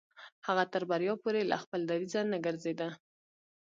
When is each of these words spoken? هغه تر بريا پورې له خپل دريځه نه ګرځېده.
هغه 0.47 0.63
تر 0.73 0.83
بريا 0.89 1.13
پورې 1.23 1.41
له 1.51 1.57
خپل 1.63 1.81
دريځه 1.89 2.21
نه 2.31 2.37
ګرځېده. 2.45 2.89